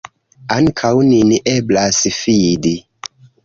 Ankaŭ 0.55 0.91
nin 1.11 1.35
eblas 1.53 2.03
fidi. 2.23 2.77